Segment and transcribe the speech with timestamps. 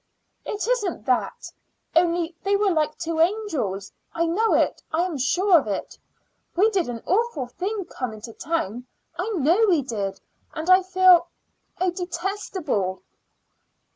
[0.45, 1.51] "It isn't that;
[1.95, 3.91] only they were like two angels.
[4.15, 5.95] I know it; I am sure of it.
[6.55, 8.87] We did an awful thing coming to town;
[9.19, 10.19] I know we did,
[10.55, 11.27] and I feel
[11.79, 13.03] oh, detestable!"